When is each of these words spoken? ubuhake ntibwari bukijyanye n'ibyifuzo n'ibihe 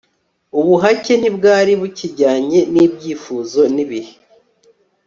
ubuhake 0.59 1.13
ntibwari 1.21 1.71
bukijyanye 1.81 2.59
n'ibyifuzo 2.73 3.61
n'ibihe 3.75 4.13